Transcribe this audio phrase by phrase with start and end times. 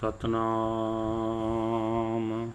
[0.00, 2.50] ਸਤਨਾਮ।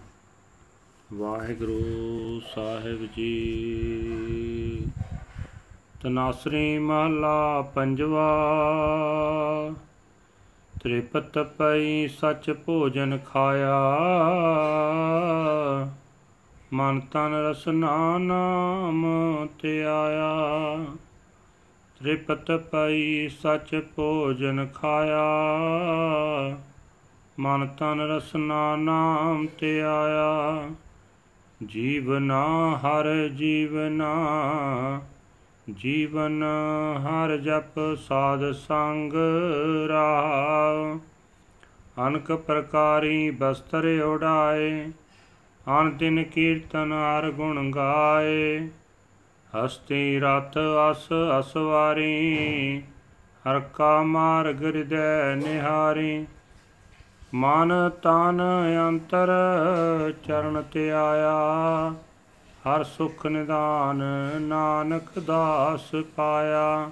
[1.12, 4.86] ਵਾਹਿਗੁਰੂ ਸਾਹਿਬ ਜੀ।
[6.02, 8.28] ਤਨਾਸਰੀ ਮਹਲਾ ਪੰਜਵਾ।
[10.80, 13.82] ਤ੍ਰਿਪਤ ਪਈ ਸਚ ਭੋਜਨ ਖਾਇਆ।
[16.72, 19.06] ਮਨ ਤਨ ਰਸਨਾ ਨਾਮ
[19.62, 20.84] ਤੇ ਆਇਆ।
[22.00, 25.22] ਤ੍ਰਿਪਤ ਪਈ ਸਚ ਭੋਜਨ ਖਾਇਆ।
[27.42, 30.70] ਮਨ ਤਨ ਰਸਨਾ ਨਾਮ ਤੇ ਆਇਆ।
[31.66, 32.44] ਜੀਵਨਾ
[32.76, 34.12] ਹਰ ਜੀਵਨਾ,
[35.74, 36.44] ਜੀਵਨ
[36.98, 39.12] ਹਰ ਜਪ ਸਾਧ ਸੰਗ
[39.88, 40.98] ਰਹਾ।
[42.06, 44.90] ਅਨਕ ਪ੍ਰਕਾਰੀ ਬਸਤਰ ਉਡਾਏ,
[45.80, 48.68] ਅਨ ਦਿਨ ਕੀਰਤਨ ਹਰ ਗੁਣ ਗਾਏ।
[49.52, 50.58] ਹਸਤੀ ਰਤ
[50.90, 51.08] ਅਸ
[51.40, 52.82] ਅਸਵਾਰੀ,
[53.50, 56.26] ਹਰ ਕਾ ਮਾਰਗ ਹਿਰਦੈ ਨਿਹਾਰੀ।
[57.34, 58.42] ਮਨ ਤਨ
[58.88, 59.28] ਅੰਤਰ
[60.24, 61.34] ਚਰਨ ਤੇ ਆਇਆ।
[62.66, 64.02] ਹਰ ਸੁਖ ਨਿਦਾਨ
[64.40, 66.90] ਨਾਨਕ ਦਾਸ ਪਾਇਆ।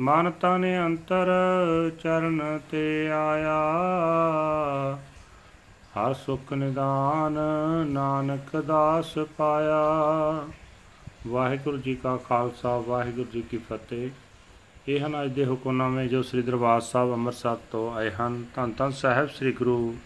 [0.00, 1.32] ਮਨ ਤਨ ਅੰਤਰ
[2.02, 3.62] ਚਰਨ ਤੇ ਆਇਆ।
[5.98, 7.38] ਹਰ ਸੁਖ ਨਿਦਾਨ
[7.86, 9.82] ਨਾਨਕ ਦਾਸ ਪਾਇਆ।
[11.28, 14.10] ਵਾਹਿਗੁਰੂ ਜੀ ਕਾ ਖਾਲਸਾ, ਵਾਹਿਗੁਰੂ ਜੀ ਕੀ ਫਤਿਹ।
[14.88, 18.90] ਇਹ ਹਨ ਅੱਜ ਦੇ ਹੁਕਮਨਾਮੇ ਜੋ ਸ੍ਰੀ ਦਰਬਾਰ ਸਾਹਿਬ ਅੰਮ੍ਰਿਤਸਰ ਤੋਂ ਆਏ ਹਨ। ਧੰਨ ਧੰਨ
[18.92, 19.96] ਸਾਹਿਬ ਸ੍ਰੀ ਗੁਰੂ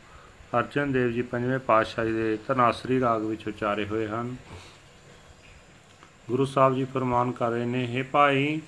[0.59, 4.37] ਅਰਜਨ ਦੇਵ ਜੀ ਪੰਜਵੇਂ ਪਾਤਸ਼ਾਹ ਜੀ ਦੇ ਤਨਾਸਰੀ ਰਾਗ ਵਿੱਚ ਉਚਾਰੇ ਹੋਏ ਹਨ।
[6.29, 8.61] ਗੁਰੂ ਸਾਹਿਬ ਜੀ ਫਰਮਾਨ ਕਰ ਰਹੇ ਨੇ हे ਭਾਈ,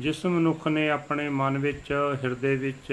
[0.00, 1.92] ਜਿਸ ਮਨੁੱਖ ਨੇ ਆਪਣੇ ਮਨ ਵਿੱਚ,
[2.24, 2.92] ਹਿਰਦੇ ਵਿੱਚ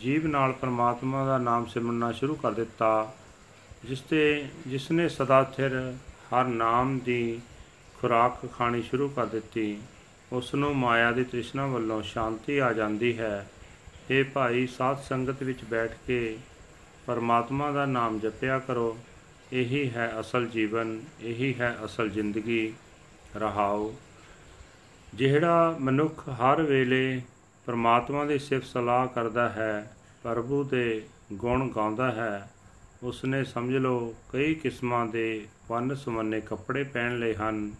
[0.00, 3.12] ਜੀਵ ਨਾਲ ਪਰਮਾਤਮਾ ਦਾ ਨਾਮ ਸਿਮਰਨਾ ਸ਼ੁਰੂ ਕਰ ਦਿੱਤਾ,
[3.84, 5.94] ਜਿਸ ਤੇ, ਜਿਸ ਨੇ ਸਦਾ ਸਥਿਰ
[6.32, 7.40] ਹਰ ਨਾਮ ਦੀ
[8.00, 9.78] ਖੁਰਾਕ ਖਾਣੀ ਸ਼ੁਰੂ ਕਰ ਦਿੱਤੀ
[10.32, 13.50] ਉਸ ਨੂੰ ਮਾਇਆ ਦੀ ਤ੍ਰਿਸ਼ਨਾ ਵੱਲੋਂ ਸ਼ਾਂਤੀ ਆ ਜਾਂਦੀ ਹੈ।
[14.10, 16.38] ਇਹ ਭਾਈ, ਸਾਧ ਸੰਗਤ ਵਿੱਚ ਬੈਠ ਕੇ
[17.06, 18.98] ਪਰਮਾਤਮਾ ਦਾ ਨਾਮ ਜਪਿਆ ਕਰੋ।
[19.52, 22.74] ਇਹੀ ਹੈ ਅਸਲ ਜੀਵਨ, ਇਹੀ ਹੈ ਅਸਲ ਜ਼ਿੰਦਗੀ।
[23.36, 23.94] ਰਹਾਓ।
[25.14, 27.22] ਜਿਹੜਾ ਮਨੁੱਖ ਹਰ ਵੇਲੇ
[27.66, 32.50] ਪਰਮਾਤਮਾ ਦੀ ਸਿਫਤ ਸਲਾਹ ਕਰਦਾ ਹੈ, ਪ੍ਰਭੂ ਦੇ ਗੁਣ ਗਾਉਂਦਾ ਹੈ,
[33.02, 37.72] ਉਸਨੇ ਸਮਝ ਲਓ ਕਈ ਕਿਸਮਾਂ ਦੇ ਵੰਨ ਸੁਵੰਨੇ ਕੱਪੜੇ ਪਹਿਨ ਲਏ ਹਨ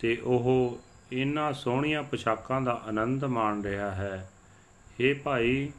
[0.00, 0.78] ਤੇ ਉਹ
[1.12, 4.30] ਇਹਨਾਂ ਸੋਹਣੀਆਂ ਪੋਸ਼ਾਕਾਂ ਦਾ ਆਨੰਦ ਮਾਣ ਰਿਹਾ ਹੈ।
[5.00, 5.72] ਇਹ ਭਾਈ,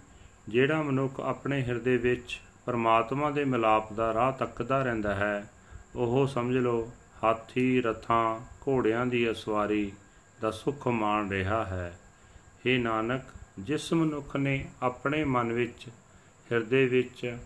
[0.50, 5.50] ਜਿਹੜਾ ਮਨੁੱਖ ਆਪਣੇ ਹਿਰਦੇ ਵਿੱਚ ਪਰਮਾਤਮਾ ਦੇ ਮਿਲਾਪ ਦਾ ਰਾਹ ਤੱਕਦਾ ਰਹਿੰਦਾ ਹੈ,
[5.96, 6.92] ਉਹ ਸਮਝ ਲਓ,
[7.24, 9.92] ਹਾਥੀ, ਰਥਾਂ, ਘੋੜਿਆਂ ਦੀ ਅਸਵਾਰੀ
[10.42, 12.00] ਦਾ ਸੁੱਖ ਮਾਣ ਰਿਹਾ ਹੈ।
[12.68, 13.22] हे ਨਾਨਕ,
[13.60, 15.88] ਜਿਸ ਮਨੁੱਖ ਨੇ ਆਪਣੇ ਮਨ ਵਿੱਚ
[16.52, 17.38] ਹਿਰਦੇ ਵਿੱਚ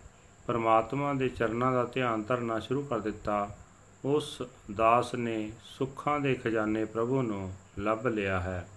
[0.46, 3.56] ਪਰਮਾਤਮਾ ਦੇ ਚਰਨਾਂ ਦਾ ਧਿਆਨ ਧਰਨਾ ਸ਼ੁਰੂ ਕਰ ਦਿੱਤਾ
[4.04, 4.42] ਉਸ
[4.76, 8.68] ਦਾਸ ਨੇ ਸੁੱਖਾਂ ਦੇ ਖਜ਼ਾਨੇ ਪ੍ਰਭੂ ਨੂੰ ਲੱਭ ਲਿਆ ਹੈ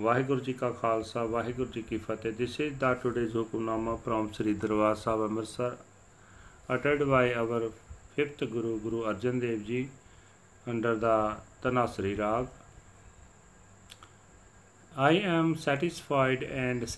[0.00, 4.54] ਵਾਹਿਗੁਰੂ ਜੀ ਕਾ ਖਾਲਸਾ ਵਾਹਿਗੁਰੂ ਜੀ ਕੀ ਫਤਿਹ this is the today's Hukamnama from Sri
[4.54, 5.76] Darbar Sahib Amritsar
[6.74, 7.70] ਅਟਟਡ by our
[8.18, 9.88] 5th Guru Guru Arjan Dev ji
[10.68, 12.46] under the ਤਨਾਸਰੀ ਰਾਗ
[14.96, 16.88] I am satisfied and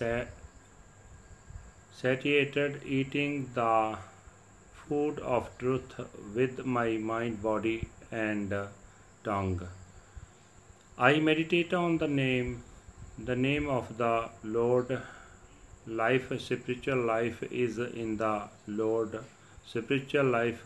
[1.93, 3.97] satiated eating the
[4.87, 5.99] food of truth
[6.35, 8.67] with my mind body and uh,
[9.23, 9.67] tongue
[10.99, 12.63] I meditate on the name,
[13.23, 14.99] the name of the Lord.
[15.85, 19.19] Life, spiritual life is in the Lord.
[19.67, 20.65] Spiritual life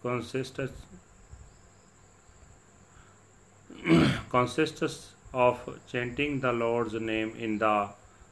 [0.00, 0.60] consists
[4.30, 7.88] consists of chanting the Lord's name in the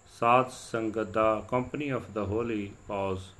[0.06, 3.32] Sad Sangat, the company of the holy pause.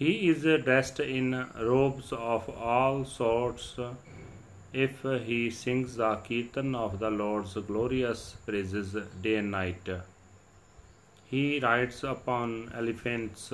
[0.00, 3.78] He is dressed in robes of all sorts
[4.72, 9.90] if he sings the kirtan of the Lord's glorious praises day and night.
[11.26, 13.52] He rides upon elephants,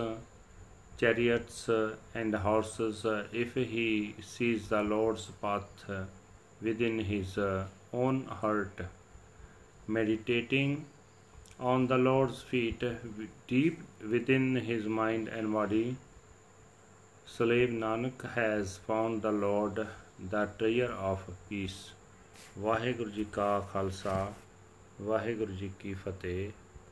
[1.00, 1.68] chariots,
[2.14, 5.90] and horses if he sees the Lord's path
[6.62, 7.36] within his
[7.92, 8.86] own heart.
[9.88, 10.84] Meditating
[11.58, 12.84] on the Lord's feet
[13.48, 15.96] deep within his mind and body,
[17.26, 19.86] slave Nanak has found the Lord
[20.30, 21.72] the treasure of peace.
[22.58, 24.32] Waheguru ji ਕਾ ਖਾਲਸਾ,
[25.02, 26.52] ਵਾਹਿਗੁਰੂ ਜੀ ਕੀ ਫਤਿਹ।